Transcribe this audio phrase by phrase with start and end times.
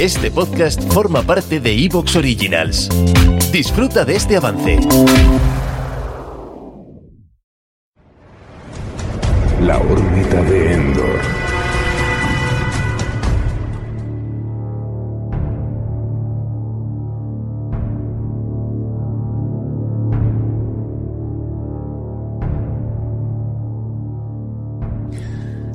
[0.00, 2.90] Este podcast forma parte de Evox Originals.
[3.50, 4.78] Disfruta de este avance.
[9.62, 10.95] La órbita de.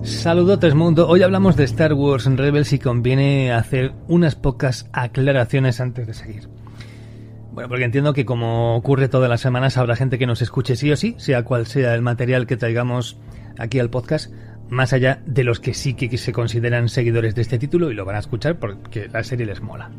[0.03, 6.07] Saludos mundo, hoy hablamos de Star Wars Rebels y conviene hacer unas pocas aclaraciones antes
[6.07, 6.49] de seguir.
[7.51, 10.91] Bueno, porque entiendo que como ocurre todas las semanas habrá gente que nos escuche sí
[10.91, 13.19] o sí, sea cual sea el material que traigamos
[13.59, 14.33] aquí al podcast,
[14.69, 18.03] más allá de los que sí que se consideran seguidores de este título y lo
[18.03, 19.91] van a escuchar porque la serie les mola.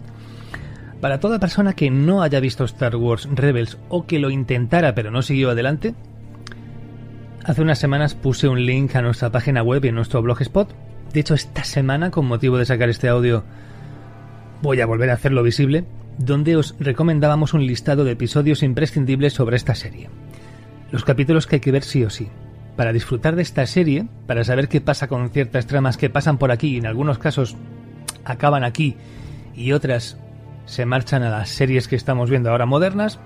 [1.00, 5.12] Para toda persona que no haya visto Star Wars Rebels o que lo intentara pero
[5.12, 5.94] no siguió adelante,
[7.44, 10.72] Hace unas semanas puse un link a nuestra página web y a nuestro blogspot.
[11.12, 13.42] De hecho, esta semana, con motivo de sacar este audio,
[14.62, 15.84] voy a volver a hacerlo visible,
[16.18, 20.08] donde os recomendábamos un listado de episodios imprescindibles sobre esta serie.
[20.92, 22.28] Los capítulos que hay que ver sí o sí.
[22.76, 26.52] Para disfrutar de esta serie, para saber qué pasa con ciertas tramas que pasan por
[26.52, 27.56] aquí y en algunos casos
[28.24, 28.96] acaban aquí
[29.56, 30.16] y otras
[30.64, 33.18] se marchan a las series que estamos viendo ahora modernas,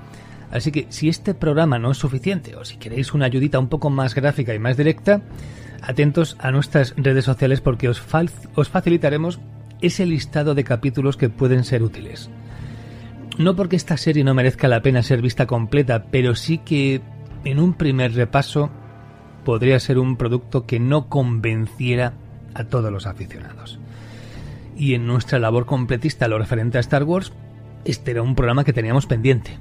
[0.50, 3.91] Así que si este programa no es suficiente o si queréis una ayudita un poco
[3.91, 5.22] más gráfica y más directa,
[5.83, 8.02] atentos a nuestras redes sociales porque os,
[8.55, 9.41] os facilitaremos
[9.80, 12.30] ese listado de capítulos que pueden ser útiles.
[13.39, 17.02] No porque esta serie no merezca la pena ser vista completa, pero sí que
[17.44, 18.70] en un primer repaso
[19.44, 22.14] podría ser un producto que no convenciera
[22.55, 23.78] a todos los aficionados.
[24.77, 27.33] Y en nuestra labor completista lo referente a Star Wars,
[27.84, 29.58] este era un programa que teníamos pendiente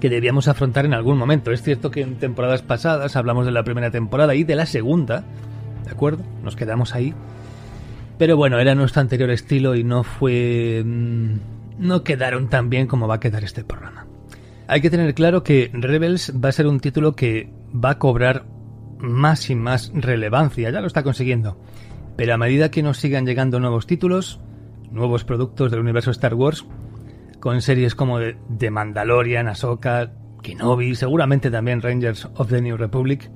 [0.00, 1.50] que debíamos afrontar en algún momento.
[1.50, 5.24] Es cierto que en temporadas pasadas hablamos de la primera temporada y de la segunda,
[5.84, 6.24] ¿de acuerdo?
[6.42, 7.14] Nos quedamos ahí.
[8.18, 10.82] Pero bueno, era nuestro anterior estilo y no fue...
[10.84, 11.36] Mm,
[11.78, 14.06] no quedaron tan bien como va a quedar este programa.
[14.66, 18.44] Hay que tener claro que Rebels va a ser un título que va a cobrar
[18.98, 21.56] más y más relevancia, ya lo está consiguiendo.
[22.16, 24.40] Pero a medida que nos sigan llegando nuevos títulos,
[24.90, 26.66] nuevos productos del universo Star Wars,
[27.40, 28.18] con series como
[28.56, 30.12] The Mandalorian, Ahsoka,
[30.42, 33.30] Kenobi, seguramente también Rangers of the New Republic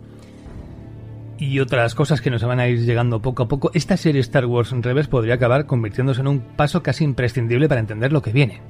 [1.42, 4.46] y otras cosas que nos van a ir llegando poco a poco, esta serie Star
[4.46, 8.60] Wars Rebels podría acabar convirtiéndose en un paso casi imprescindible para entender lo que viene.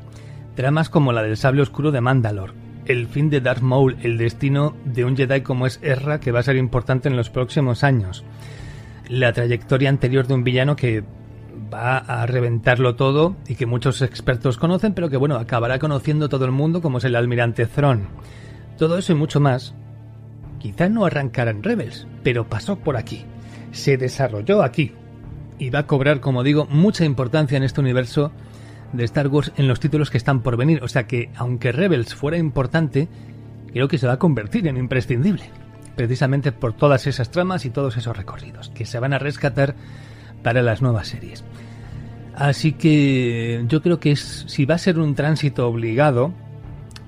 [0.56, 2.54] Dramas como la del sable oscuro de Mandalore,
[2.86, 6.40] el fin de Darth Maul, el destino de un Jedi como es Ezra que va
[6.40, 8.24] a ser importante en los próximos años,
[9.08, 11.04] la trayectoria anterior de un villano que
[11.72, 16.44] va a reventarlo todo y que muchos expertos conocen, pero que bueno, acabará conociendo todo
[16.44, 18.08] el mundo como es el almirante Thrawn.
[18.78, 19.74] Todo eso y mucho más.
[20.58, 23.24] Quizá no arrancará en Rebels, pero pasó por aquí.
[23.72, 24.92] Se desarrolló aquí.
[25.58, 28.32] Y va a cobrar, como digo, mucha importancia en este universo
[28.92, 30.82] de Star Wars en los títulos que están por venir.
[30.82, 33.08] O sea que, aunque Rebels fuera importante,
[33.72, 35.50] creo que se va a convertir en imprescindible.
[35.96, 39.74] Precisamente por todas esas tramas y todos esos recorridos que se van a rescatar
[40.42, 41.44] para las nuevas series.
[42.34, 46.32] Así que yo creo que es, si va a ser un tránsito obligado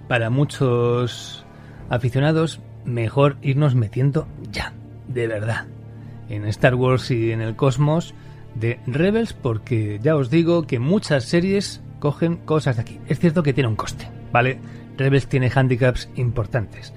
[0.08, 1.44] para muchos
[1.88, 4.72] aficionados, mejor irnos metiendo ya,
[5.08, 5.66] de verdad,
[6.28, 8.14] en Star Wars y en el cosmos
[8.54, 13.00] de Rebels, porque ya os digo que muchas series cogen cosas de aquí.
[13.08, 14.58] Es cierto que tiene un coste, ¿vale?
[14.96, 16.92] Rebels tiene handicaps importantes.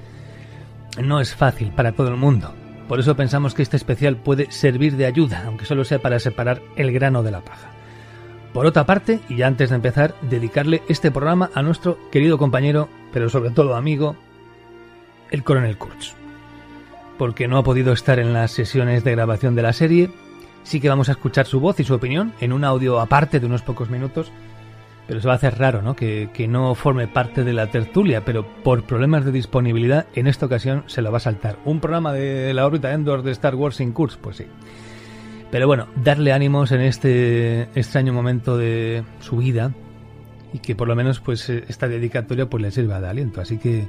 [1.02, 2.54] No es fácil para todo el mundo.
[2.88, 6.62] Por eso pensamos que este especial puede servir de ayuda, aunque solo sea para separar
[6.76, 7.70] el grano de la paja.
[8.54, 12.88] Por otra parte, y ya antes de empezar, dedicarle este programa a nuestro querido compañero,
[13.12, 14.16] pero sobre todo amigo,
[15.32, 16.14] el coronel Kurtz.
[17.18, 20.10] Porque no ha podido estar en las sesiones de grabación de la serie,
[20.64, 23.46] sí que vamos a escuchar su voz y su opinión en un audio aparte de
[23.46, 24.32] unos pocos minutos
[25.08, 25.96] pero se va a hacer raro, ¿no?
[25.96, 30.84] Que, no forme parte de la tertulia, pero por problemas de disponibilidad, en esta ocasión
[30.88, 31.58] se lo va a saltar.
[31.66, 34.18] ¿Un programa de la órbita Endor de Star Wars sin Kurz?
[34.18, 34.46] Pues sí.
[35.50, 39.72] Pero bueno, darle ánimos en este extraño momento de su vida
[40.52, 43.40] y que por lo menos pues esta dedicatoria pues le sirva de aliento.
[43.40, 43.88] Así que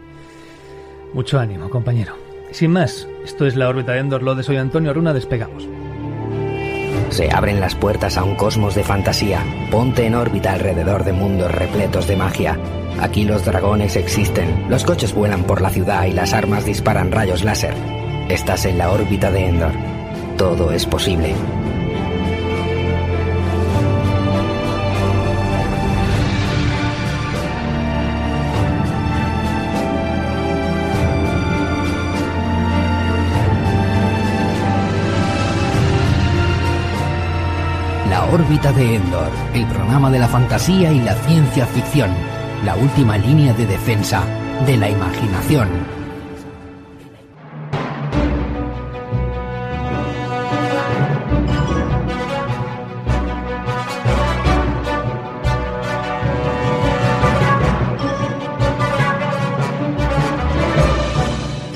[1.14, 2.14] mucho ánimo, compañero.
[2.52, 5.68] Sin más, esto es la órbita de Endor, lo de Soy Antonio Aruna, despegamos.
[7.10, 9.44] Se abren las puertas a un cosmos de fantasía.
[9.70, 12.58] Ponte en órbita alrededor de mundos repletos de magia.
[13.00, 17.44] Aquí los dragones existen, los coches vuelan por la ciudad y las armas disparan rayos
[17.44, 17.74] láser.
[18.28, 19.72] Estás en la órbita de Endor.
[20.36, 21.34] Todo es posible.
[38.58, 42.10] De Endor, el programa de la fantasía y la ciencia ficción,
[42.64, 44.24] la última línea de defensa
[44.66, 45.97] de la imaginación.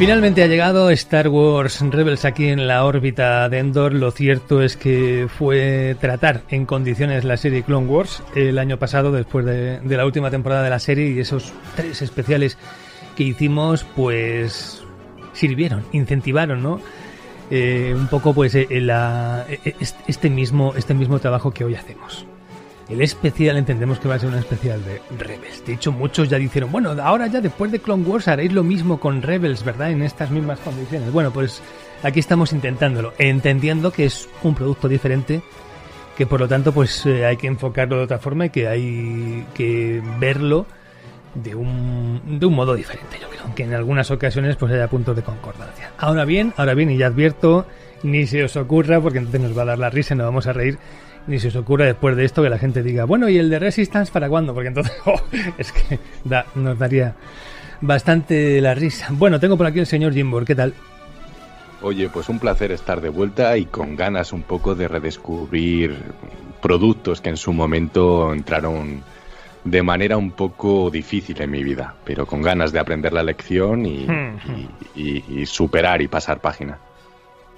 [0.02, 3.94] Finalmente ha llegado Star Wars Rebels aquí en la órbita de Endor.
[3.94, 9.12] Lo cierto es que fue tratar en condiciones la serie Clone Wars el año pasado,
[9.12, 12.58] después de, la última temporada de la serie, y esos tres especiales
[13.16, 14.82] que hicimos, pues
[15.34, 16.80] sirvieron, incentivaron, ¿no?
[17.48, 19.74] Eh, un poco, pues, eh, eh,
[20.08, 22.26] este mismo, este mismo trabajo que hoy hacemos.
[22.92, 25.64] El especial entendemos que va a ser un especial de Rebels.
[25.64, 29.00] De hecho, muchos ya dijeron, bueno, ahora ya después de Clone Wars haréis lo mismo
[29.00, 29.90] con Rebels, ¿verdad?
[29.90, 31.10] En estas mismas condiciones.
[31.10, 31.62] Bueno, pues
[32.02, 35.40] aquí estamos intentándolo, entendiendo que es un producto diferente,
[36.18, 39.46] que por lo tanto pues eh, hay que enfocarlo de otra forma y que hay
[39.54, 40.66] que verlo
[41.34, 45.16] de un, de un modo diferente, yo creo, aunque en algunas ocasiones pues haya puntos
[45.16, 45.92] de concordancia.
[45.96, 47.64] Ahora bien, ahora bien, y ya advierto,
[48.02, 50.46] ni se os ocurra, porque entonces nos va a dar la risa y nos vamos
[50.46, 50.78] a reír,
[51.26, 53.58] ni se os ocurra después de esto que la gente diga, bueno, ¿y el de
[53.58, 54.54] Resistance para cuándo?
[54.54, 55.20] Porque entonces oh,
[55.58, 55.98] es que
[56.54, 57.14] nos daría
[57.80, 59.08] bastante la risa.
[59.10, 60.74] Bueno, tengo por aquí el señor Jimbor, ¿qué tal?
[61.82, 65.96] Oye, pues un placer estar de vuelta y con ganas un poco de redescubrir
[66.60, 69.02] productos que en su momento entraron
[69.64, 73.84] de manera un poco difícil en mi vida, pero con ganas de aprender la lección
[73.84, 74.06] y,
[74.94, 76.78] y superar y pasar página.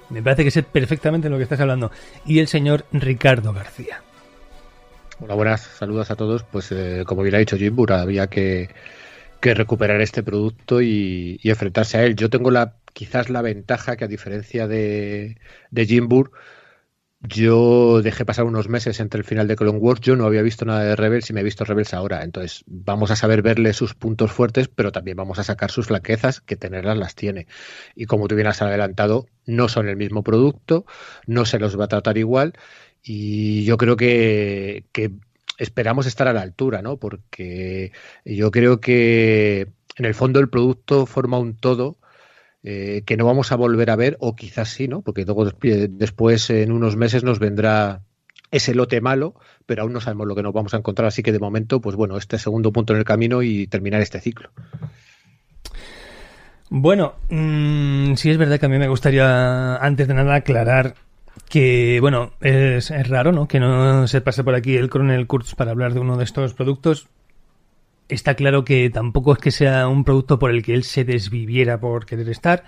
[0.09, 1.91] Me parece que sé perfectamente lo que estás hablando.
[2.25, 4.01] Y el señor Ricardo García.
[5.19, 6.43] Hola, buenas, saludos a todos.
[6.43, 8.69] Pues eh, como bien ha dicho Jim había que,
[9.41, 12.15] recuperar este producto y, enfrentarse a él.
[12.15, 15.37] Yo tengo la quizás la ventaja que a diferencia de,
[15.69, 16.07] de Jim
[17.27, 20.65] yo dejé pasar unos meses entre el final de Clone Wars, yo no había visto
[20.65, 23.93] nada de Rebels y me he visto Rebels ahora, entonces vamos a saber verle sus
[23.93, 27.47] puntos fuertes, pero también vamos a sacar sus flaquezas, que tenerlas las tiene.
[27.95, 30.85] Y como tú bien has adelantado, no son el mismo producto,
[31.27, 32.53] no se los va a tratar igual
[33.03, 35.11] y yo creo que, que
[35.57, 36.97] esperamos estar a la altura, ¿no?
[36.97, 37.91] Porque
[38.25, 39.67] yo creo que
[39.97, 41.97] en el fondo el producto forma un todo
[42.67, 45.01] eh, que no vamos a volver a ver, o quizás sí, ¿no?
[45.01, 48.01] Porque luego después, en unos meses, nos vendrá
[48.49, 49.35] ese lote malo,
[49.67, 51.07] pero aún no sabemos lo que nos vamos a encontrar.
[51.07, 54.19] Así que de momento, pues bueno, este segundo punto en el camino y terminar este
[54.19, 54.49] ciclo.
[56.69, 60.95] Bueno, mmm, sí es verdad que a mí me gustaría, antes de nada, aclarar
[61.49, 63.47] que, bueno, es, es, raro, ¿no?
[63.47, 66.55] Que no se pase por aquí el Coronel Kurtz para hablar de uno de estos
[66.55, 67.09] productos
[68.09, 71.79] está claro que tampoco es que sea un producto por el que él se desviviera
[71.79, 72.63] por querer estar,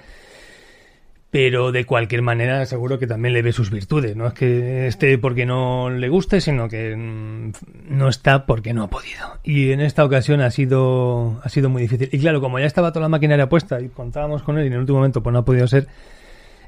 [1.29, 4.15] pero de cualquier manera seguro que también le ve sus virtudes.
[4.15, 7.51] No es que esté porque no le guste, sino que mm,
[7.89, 9.39] no está porque no ha podido.
[9.43, 12.09] Y en esta ocasión ha sido, ha sido muy difícil.
[12.11, 14.73] Y claro, como ya estaba toda la maquinaria puesta y contábamos con él y en
[14.73, 15.87] el último momento pues no ha podido ser,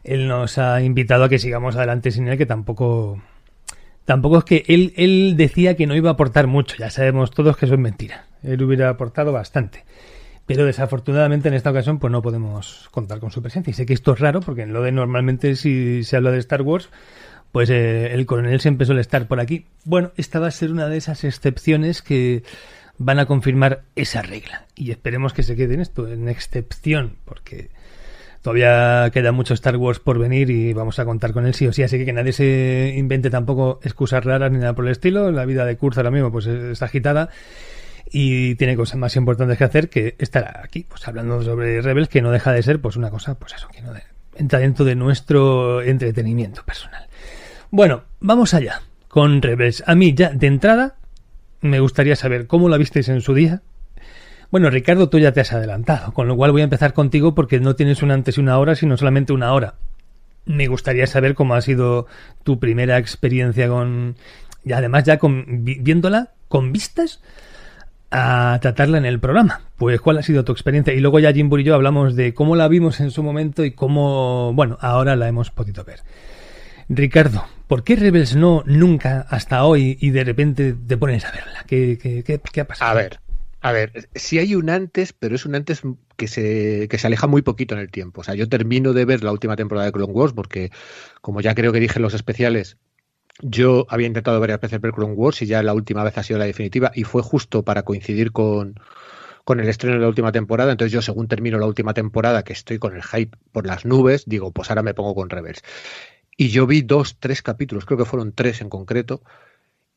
[0.04, 3.22] él nos ha invitado a que sigamos adelante sin él, que tampoco...
[4.10, 7.56] Tampoco es que él, él decía que no iba a aportar mucho, ya sabemos todos
[7.56, 9.86] que eso es mentira él hubiera aportado bastante.
[10.46, 13.72] Pero desafortunadamente en esta ocasión pues no podemos contar con su presencia.
[13.72, 16.40] Y sé que esto es raro porque en lo de normalmente si se habla de
[16.40, 16.90] Star Wars,
[17.52, 19.66] pues eh, el coronel siempre suele estar por aquí.
[19.86, 22.44] Bueno, esta va a ser una de esas excepciones que
[22.98, 24.66] van a confirmar esa regla.
[24.76, 27.70] Y esperemos que se quede en esto, en excepción, porque
[28.42, 31.74] todavía queda mucho Star Wars por venir y vamos a contar con él sí o
[31.74, 31.84] sí.
[31.84, 35.32] Así que que nadie se invente tampoco excusas raras ni nada por el estilo.
[35.32, 37.30] La vida de Kurz ahora mismo pues está agitada
[38.12, 42.22] y tiene cosas más importantes que hacer que estar aquí, pues hablando sobre Rebels, que
[42.22, 43.92] no deja de ser pues una cosa, pues eso, que no
[44.36, 47.08] entra dentro de nuestro entretenimiento personal.
[47.72, 49.84] Bueno, vamos allá con Rebels.
[49.86, 50.96] A mí ya de entrada
[51.62, 53.62] me gustaría saber cómo la visteis en su día.
[54.52, 57.60] Bueno, Ricardo, tú ya te has adelantado, con lo cual voy a empezar contigo porque
[57.60, 59.76] no tienes una antes y una hora, sino solamente una hora.
[60.46, 62.08] Me gustaría saber cómo ha sido
[62.44, 64.16] tu primera experiencia con...
[64.66, 67.22] Y además ya con, viéndola con vistas
[68.12, 69.62] a tratarla en el programa.
[69.78, 70.94] Pues, ¿cuál ha sido tu experiencia?
[70.94, 73.72] Y luego ya Jim y yo hablamos de cómo la vimos en su momento y
[73.72, 76.02] cómo, bueno, ahora la hemos podido ver.
[76.90, 81.64] Ricardo, ¿por qué Rebels no nunca hasta hoy y de repente te pones a verla?
[81.68, 82.92] ¿Qué, qué, qué, ha pasado?
[82.92, 83.20] A ver,
[83.62, 85.82] a ver, si hay un antes, pero es un antes
[86.16, 88.22] que se, que se aleja muy poquito en el tiempo.
[88.22, 90.72] O sea, yo termino de ver la última temporada de Clone Wars porque,
[91.22, 92.78] como ya creo que dije en los especiales,
[93.42, 96.40] yo había intentado varias veces ver Clone Wars y ya la última vez ha sido
[96.40, 98.80] la definitiva y fue justo para coincidir con,
[99.44, 100.72] con el estreno de la última temporada.
[100.72, 104.24] Entonces yo según termino la última temporada, que estoy con el hype por las nubes,
[104.26, 105.64] digo, pues ahora me pongo con Rebels.
[106.38, 109.22] Y yo vi dos, tres capítulos, creo que fueron tres en concreto,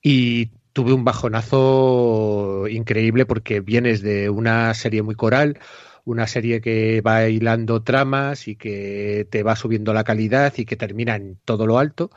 [0.02, 5.59] y tuve un bajonazo increíble porque vienes de una serie muy coral,
[6.05, 10.76] una serie que va hilando tramas y que te va subiendo la calidad y que
[10.76, 12.11] termina en todo lo alto.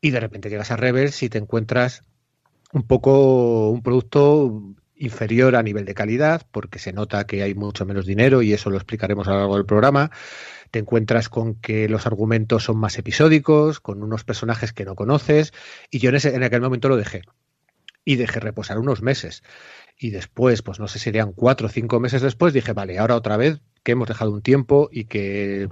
[0.00, 2.02] Y de repente llegas a Rebels y te encuentras
[2.72, 7.84] un poco un producto inferior a nivel de calidad, porque se nota que hay mucho
[7.84, 10.10] menos dinero y eso lo explicaremos a lo largo del programa.
[10.70, 15.52] Te encuentras con que los argumentos son más episódicos, con unos personajes que no conoces,
[15.90, 17.22] y yo en, ese, en aquel momento lo dejé.
[18.06, 19.42] Y dejé reposar unos meses.
[19.98, 23.36] Y después, pues no sé, serían cuatro o cinco meses después, dije, vale, ahora otra
[23.36, 25.68] vez que hemos dejado un tiempo y que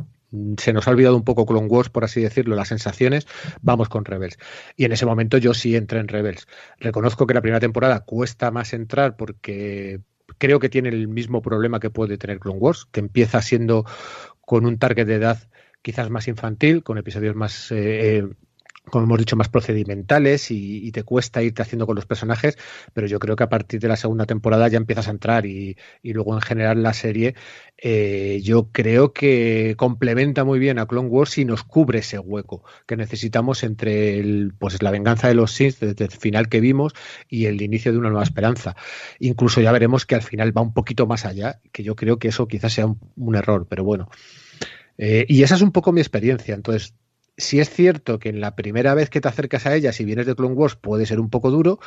[0.58, 3.26] se nos ha olvidado un poco Clone Wars, por así decirlo, las sensaciones,
[3.62, 4.38] vamos con Rebels.
[4.76, 6.46] Y en ese momento yo sí entré en Rebels.
[6.78, 10.00] Reconozco que la primera temporada cuesta más entrar porque
[10.38, 13.84] creo que tiene el mismo problema que puede tener Clone Wars, que empieza siendo
[14.40, 15.38] con un target de edad
[15.82, 18.28] quizás más infantil, con episodios más eh, eh
[18.90, 22.56] como hemos dicho, más procedimentales y, te cuesta irte haciendo con los personajes,
[22.92, 25.76] pero yo creo que a partir de la segunda temporada ya empiezas a entrar y,
[26.02, 27.34] luego en general la serie
[27.78, 32.62] eh, yo creo que complementa muy bien a Clone Wars y nos cubre ese hueco
[32.86, 36.92] que necesitamos entre el, pues la venganza de los Sith desde el final que vimos
[37.28, 38.76] y el inicio de una nueva esperanza.
[39.18, 42.28] Incluso ya veremos que al final va un poquito más allá, que yo creo que
[42.28, 44.08] eso quizás sea un, error, pero bueno.
[44.98, 46.54] Eh, y esa es un poco mi experiencia.
[46.54, 46.94] Entonces,
[47.36, 50.26] si es cierto que en la primera vez que te acercas a ella, si vienes
[50.26, 51.80] de Clone Wars, puede ser un poco duro,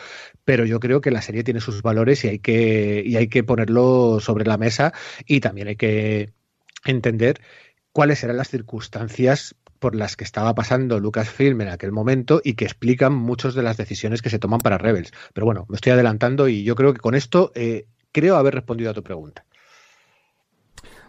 [0.44, 3.44] pero yo creo que la serie tiene sus valores y hay que, y hay que
[3.44, 4.94] ponerlo sobre la mesa
[5.26, 6.34] y también hay que
[6.86, 7.42] entender
[7.92, 12.66] cuáles eran las circunstancias por las que estaba pasando Lucasfilm en aquel momento y que
[12.66, 15.12] explican muchas de las decisiones que se toman para Rebels.
[15.34, 18.92] Pero bueno, me estoy adelantando y yo creo que con esto eh, creo haber respondido
[18.92, 19.46] a tu pregunta.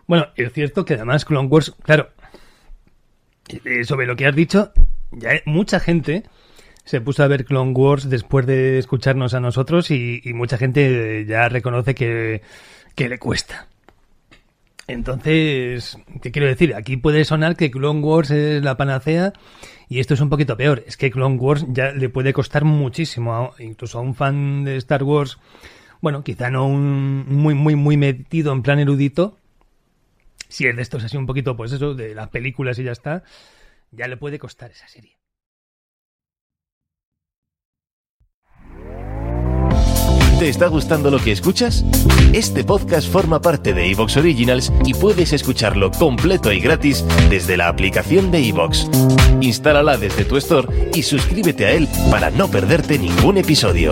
[0.07, 2.11] Bueno, es cierto que además Clone Wars, claro,
[3.65, 4.73] eh, sobre lo que has dicho,
[5.13, 6.25] ya mucha gente
[6.85, 11.49] se puso a ver Clone Wars después de escucharnos a nosotros y, mucha gente ya
[11.49, 12.41] reconoce que,
[12.97, 13.69] le cuesta.
[14.87, 16.75] Entonces, ¿qué quiero decir?
[16.75, 19.35] Aquí puede sonar que Clone Wars es la panacea
[19.91, 20.83] y esto es un poquito peor.
[20.87, 25.03] Es que Clone Wars ya le puede costar muchísimo, incluso a un fan de Star
[25.03, 25.39] Wars,
[26.01, 29.37] bueno, quizá no un muy, muy, muy metido en plan erudito,
[30.49, 33.23] si es de estos así un poquito, pues eso, de las películas y ya está,
[33.91, 35.19] ya le puede costar esa serie.
[40.39, 41.85] ¿Te está gustando lo que escuchas?
[42.33, 47.67] Este podcast forma parte de Evox Originals y puedes escucharlo completo y gratis desde la
[47.67, 48.89] aplicación de Evox.
[49.41, 53.91] Instálala desde tu store y suscríbete a él para no perderte ningún episodio.